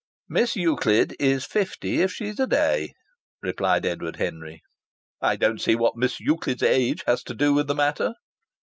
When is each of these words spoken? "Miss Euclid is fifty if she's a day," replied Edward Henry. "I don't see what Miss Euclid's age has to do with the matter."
"Miss 0.27 0.55
Euclid 0.55 1.15
is 1.19 1.45
fifty 1.45 2.01
if 2.01 2.11
she's 2.11 2.39
a 2.39 2.47
day," 2.47 2.93
replied 3.43 3.85
Edward 3.85 4.15
Henry. 4.15 4.63
"I 5.21 5.35
don't 5.35 5.61
see 5.61 5.75
what 5.75 5.95
Miss 5.95 6.19
Euclid's 6.19 6.63
age 6.63 7.03
has 7.05 7.21
to 7.25 7.35
do 7.35 7.53
with 7.53 7.67
the 7.67 7.75
matter." 7.75 8.15